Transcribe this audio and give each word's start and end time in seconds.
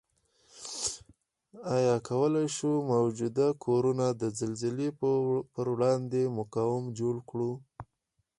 آیا 1.75 1.95
کوای 2.07 2.45
شو 2.55 2.71
موجوده 2.91 3.47
کورنه 3.63 4.07
د 4.21 4.23
زلزلې 4.39 4.89
پروړاندې 5.53 6.21
مقاوم 6.37 6.83
جوړ 6.99 7.15
کړو؟ 7.29 7.51